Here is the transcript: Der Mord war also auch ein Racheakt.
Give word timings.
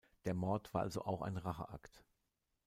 Der 0.25 0.33
Mord 0.33 0.73
war 0.73 0.81
also 0.81 1.05
auch 1.05 1.21
ein 1.21 1.37
Racheakt. 1.37 2.03